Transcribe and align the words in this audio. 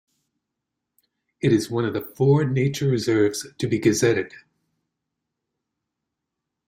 It 1.41 1.53
is 1.53 1.69
one 1.69 1.85
of 1.85 1.93
the 1.93 2.01
four 2.01 2.43
nature 2.43 2.87
reserves 2.89 3.45
to 3.59 3.67
be 3.67 3.77
gazetted. 3.77 4.33